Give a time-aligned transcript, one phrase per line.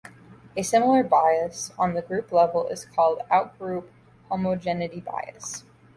[0.57, 3.87] A similar bias on the group level is called the outgroup
[4.31, 5.63] homogeneity bias.